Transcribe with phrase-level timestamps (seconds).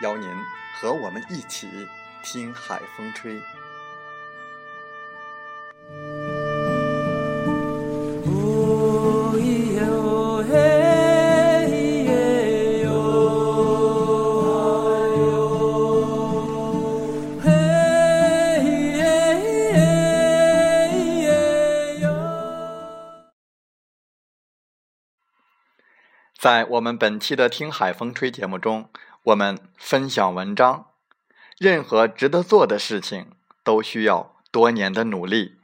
[0.00, 0.28] 邀您
[0.74, 1.68] 和我们一起
[2.22, 3.40] 听海风吹。
[26.40, 28.88] 在我们本期的《听海风吹》节目中。
[29.24, 30.86] 我们分享文章，
[31.58, 35.59] 任何值得做的事情都需要多年的努力。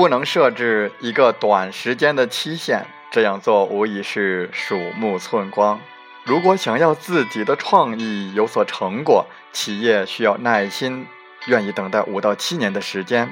[0.00, 5.78] 不能设置一个短时间的期限，这样做无疑是鼠目寸光。
[6.24, 11.06] 如果想要自己的创意有所成果，企业需要耐心，
[11.48, 13.30] 愿意等待五到七年的时间，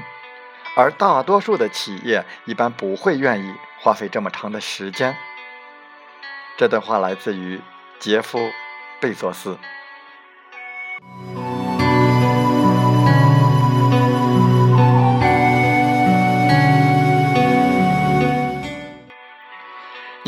[0.77, 5.17] 而大多数的企业一般不会愿意花费这么长的时间。
[6.59, 7.63] 这段话来自于
[7.99, 8.39] 杰夫·
[9.01, 9.57] 贝佐斯。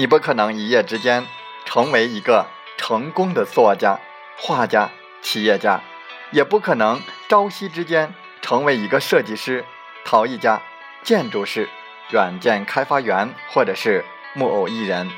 [0.01, 1.27] 你不可能一夜之间
[1.67, 2.47] 成为一个
[2.79, 4.01] 成功的作家、
[4.39, 4.91] 画家、
[5.21, 5.83] 企业家，
[6.31, 9.63] 也不可能朝夕之间成为一个设计师、
[10.07, 10.63] 陶艺家、
[11.03, 11.69] 建筑师、
[12.09, 14.03] 软件开发员或者是
[14.33, 15.11] 木偶艺人。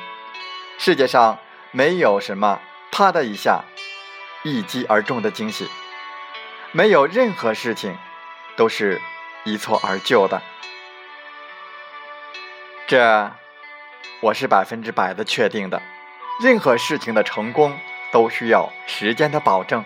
[0.78, 1.38] 世界上
[1.70, 2.60] 没有什么
[2.90, 3.62] 啪的一下
[4.42, 5.68] 一击而中的惊喜，
[6.72, 7.96] 没有任何事情
[8.56, 9.00] 都是
[9.44, 10.42] 一蹴而就的。
[12.88, 13.32] 这。
[14.22, 15.82] 我是百分之百的确定的，
[16.40, 17.76] 任何事情的成功
[18.12, 19.84] 都需要时间的保证，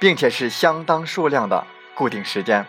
[0.00, 1.64] 并且是相当数量的
[1.94, 2.66] 固定时间。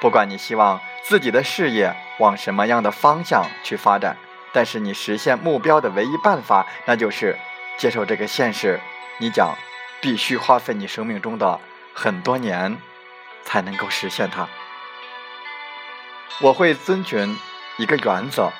[0.00, 4.16] 不管你希望自己的事业往什么样的方向去发展，
[4.52, 7.36] 但是你实现目标的唯一办法，那就是
[7.76, 8.78] 接受这个现实：
[9.18, 9.56] 你将
[10.00, 11.58] 必须花费你生命中的
[11.92, 12.78] 很多年
[13.42, 14.46] 才能够实现它。
[16.40, 17.36] 我会遵循
[17.76, 18.52] 一个原则。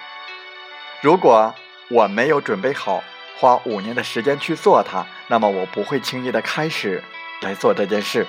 [1.03, 1.55] 如果
[1.89, 3.03] 我没有准备好
[3.39, 7.03] 花五年的时间去做它，那么我不会轻易的开始
[7.41, 8.27] 来做这件事。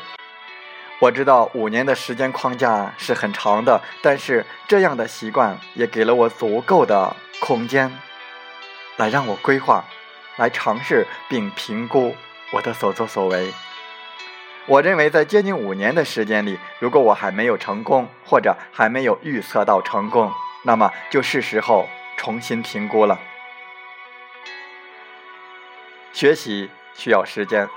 [0.99, 7.91] 我知道五年的时间框架是很长的，但是这样的习惯也给了我足够的空间，
[8.95, 9.83] 来让我规划、
[10.37, 12.15] 来尝试并评估
[12.53, 13.51] 我的所作所为。
[14.65, 20.31] 我认为在接近五年的时间里，如果我还没有成功，或者还没有预测到成功，
[20.63, 21.89] 那么就是时候。
[22.21, 23.19] 重新评估了。
[26.13, 27.67] 学习需要时间，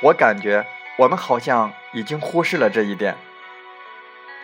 [0.00, 0.64] 我感觉
[0.96, 3.14] 我们好像已经忽视了这一点。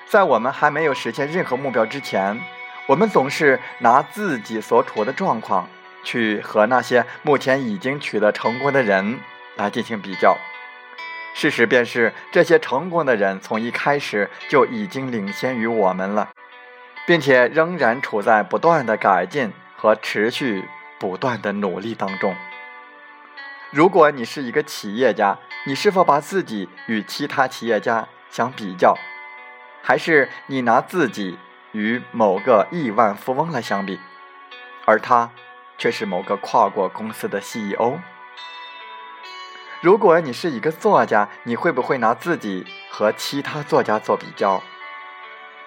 [0.06, 2.38] 在我们还没有实现任何目标之前，
[2.88, 5.66] 我们总是拿自己所处的状况
[6.04, 9.18] 去和那些目前已经取得成功的人
[9.56, 10.36] 来进行比较。
[11.34, 16.28] 事实便是，这些成功的人从一开始就已经领先于我们了。
[17.06, 20.68] 并且仍然处在不断的改进和持续
[20.98, 22.34] 不断的努力当中。
[23.70, 28.96] 如果你是一个企业家，你是否把自己与其他企业家相比较，
[29.82, 31.38] 还是你拿自己
[31.72, 34.00] 与某个亿万富翁来相比，
[34.84, 35.30] 而他
[35.78, 37.98] 却是某个跨国公司的 CEO？
[39.80, 44.62] 如果你是一个作家，你会不会拿自己和其他作家做比较？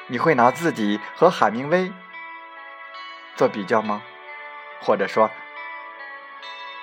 [0.07, 1.91] 你会拿自己和海明威
[3.35, 4.01] 做比较吗？
[4.81, 5.29] 或者说，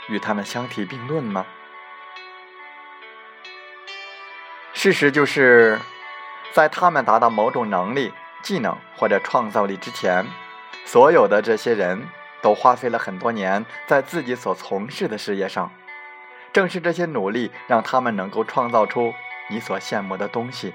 [0.08, 1.44] 与他们相提并论吗？
[4.72, 5.78] 事实就是，
[6.52, 10.26] 在他们达到某种能力、技能或者创造力之前，
[10.86, 12.08] 所有的这些人
[12.40, 15.70] 都花费了很多年在自己所从事的事业上。
[16.52, 19.12] 正是这些努力，让他们能够创造出
[19.50, 20.72] 你所羡慕的东西。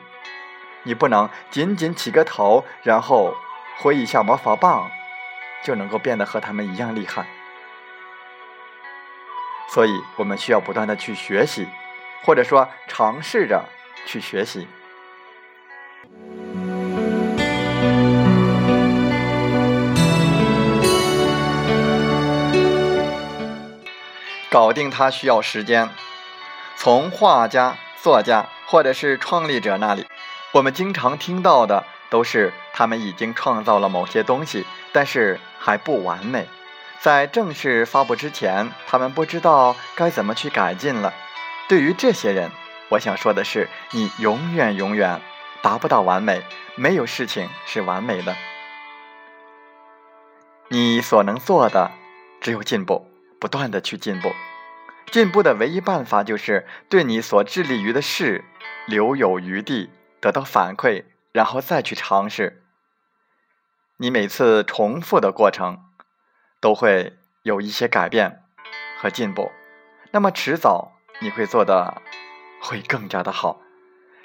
[0.85, 3.35] 你不能仅仅起个头，然后
[3.79, 4.89] 挥一下魔法棒，
[5.63, 7.25] 就能够变得和他们一样厉害。
[9.67, 11.67] 所以，我们需要不断的去学习，
[12.23, 13.65] 或者说尝试着
[14.05, 14.67] 去学习。
[24.51, 25.89] 搞定它需要时间。
[26.77, 30.05] 从画家、作家或者是创立者那里，
[30.55, 36.47] 我们经常听到的都是他们已经创造了某些东西，但是还不完美。
[37.01, 41.13] 在正式发布之前，他们不知道该怎么去改进了。
[41.67, 42.49] 对于这些人，
[42.87, 45.19] 我想说的是：你永远永远
[45.61, 46.41] 达不到完美，
[46.75, 48.33] 没有事情是完美的。
[50.69, 51.91] 你所能做的
[52.39, 53.11] 只有进步。
[53.37, 54.31] 不断的去进步，
[55.11, 58.45] 进步的唯一办法就是对你所致力于的事
[58.87, 59.89] 留有余地，
[60.25, 62.63] 得到反馈，然后再去尝试。
[63.97, 65.83] 你每次重复的过程
[66.59, 68.41] 都会有一些改变
[68.99, 69.51] 和进步，
[70.09, 72.01] 那么迟早你会做的
[72.59, 73.61] 会更加的好。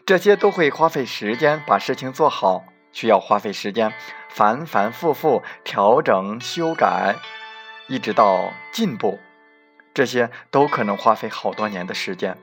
[0.07, 3.93] 这些都会花费时间，把事情做好需要花费时间，
[4.31, 7.17] 反反复复调整修改。
[7.89, 9.21] 一直到进步，
[9.93, 12.39] 这些都可能花费好多年的时间。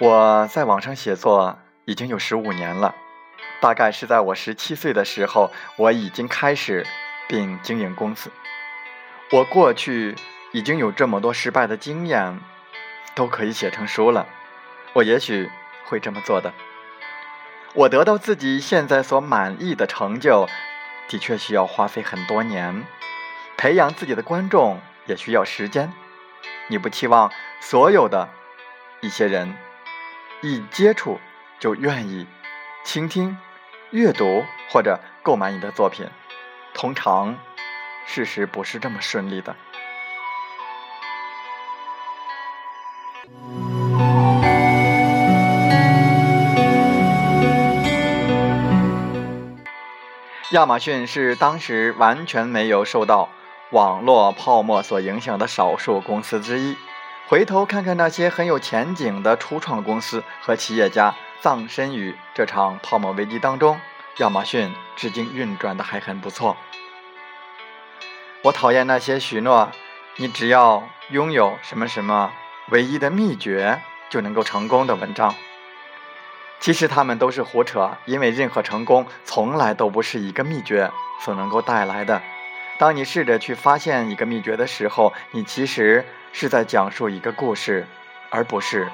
[0.00, 2.94] 我在网上写作已经有十五年了，
[3.60, 6.86] 大概是在我十七岁的时候，我已经开始
[7.26, 8.30] 并经营公司。
[9.32, 10.14] 我过去
[10.52, 12.38] 已经有这么多失败的经验，
[13.16, 14.28] 都可以写成书了。
[14.92, 15.50] 我也许
[15.86, 16.52] 会这么做的。
[17.74, 20.48] 我得到自己现在所满意的成就。
[21.08, 22.84] 的确需要花费很多年，
[23.56, 25.90] 培养自己的观众也需要时间。
[26.68, 28.28] 你不期望所有的
[29.00, 29.56] 一些人
[30.40, 31.18] 一接触
[31.58, 32.24] 就愿意
[32.84, 33.36] 倾听、
[33.90, 36.06] 阅读或者购买你的作品，
[36.74, 37.36] 通常
[38.06, 39.56] 事实不是这么顺利的。
[50.52, 53.28] 亚马逊是当时完全没有受到
[53.70, 56.76] 网络泡沫所影响的少数公司之一。
[57.28, 63.78] 回头看看那些很有前景的初创公司和企业家，葬身于这场泡沫危机当中，
[64.16, 66.56] 亚马逊至今运转的还很不错。
[68.44, 69.70] 我讨厌那些许诺
[70.16, 72.32] 你只要拥有什么什么
[72.70, 75.34] 唯一的秘诀就能够成功的文章。
[76.60, 82.22] 其实他们都是胡扯，因为任何成功从来都不是一个秘诀所能够带来的。
[82.78, 87.86] 当你试着去发现一个秘诀的时候，你其实是在讲述一个故事，
[88.30, 88.88] 而不是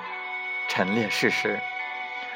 [0.69, 1.59] 陈列事实。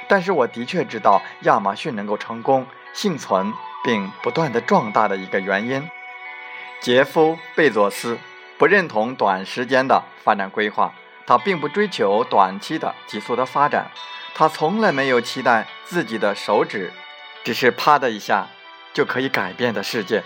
[0.09, 3.53] 但是我的确知道亚马逊能够成功、幸存
[3.85, 5.89] 并不断的壮大的一个原因。
[6.81, 8.19] 杰夫·贝佐斯
[8.57, 10.95] 不认同短时间的发展规划，
[11.27, 13.91] 他并不追求短期的急速的发展。
[14.35, 16.93] 他从来没有期待自己的手指，
[17.45, 18.47] 只是啪的一下
[18.95, 20.23] 就可以改变的世界。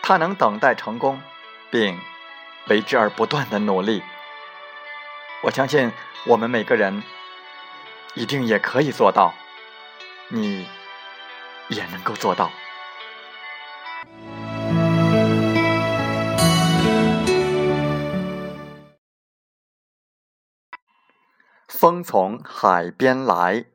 [0.00, 1.20] 他能等待成功，
[1.70, 2.00] 并
[2.68, 4.02] 为之而不断的努力。
[5.42, 5.92] 我相信
[6.26, 7.02] 我们每个人
[8.14, 9.34] 一定也可以做到，
[10.28, 10.66] 你
[11.68, 12.50] 也能够做到。
[21.68, 23.66] 风从海边来。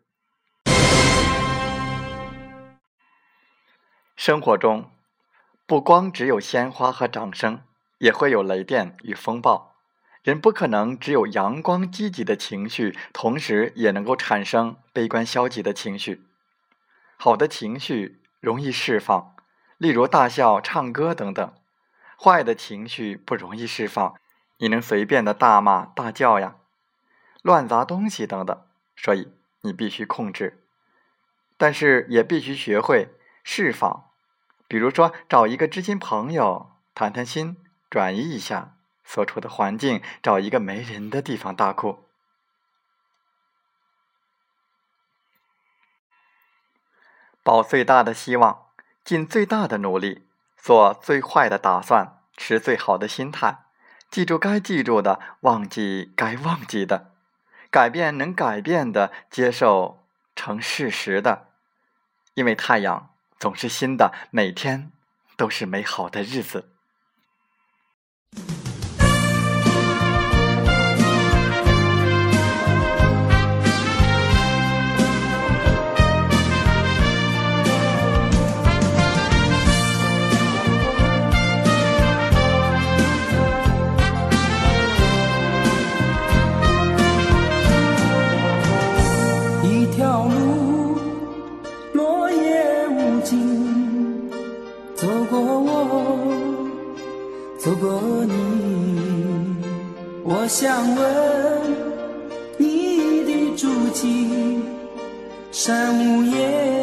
[4.18, 4.92] 生活中，
[5.66, 7.62] 不光只有鲜花和掌声，
[8.04, 9.78] 也会有雷电与风暴。
[10.24, 16.26] 人不可能只有阳光积极的情绪，同时也能够产生悲观消极的情绪。
[17.16, 19.34] 好的情绪容易释放，
[19.78, 21.54] 例如大笑、唱歌等等。
[22.20, 24.16] 坏的情绪不容易释放，
[24.58, 26.58] 你能随便的大骂大叫呀，
[27.42, 28.66] 乱砸东西等等，
[28.98, 29.32] 所以
[29.62, 30.62] 你必须控制，
[31.56, 34.10] 但是也必须学会释放。
[34.68, 37.58] 比如说，找一个知心朋友谈谈心，
[37.94, 42.10] 转移一下所处的环境，找一个没人的地方大哭。
[47.44, 48.66] 抱最大的希望，
[49.04, 53.66] 尽最大的努力，做最坏的打算，持最好的心态，
[54.10, 57.12] 记住该记住的，忘记该忘记的，
[57.70, 60.04] 改变能改变的，接受
[60.36, 61.50] 成事实的。
[62.34, 64.92] 因为太阳总是新的，每天
[65.38, 66.73] 都是美好的日子。
[100.26, 101.04] 我想问
[102.58, 104.62] 你的足迹，
[105.52, 106.83] 山无言，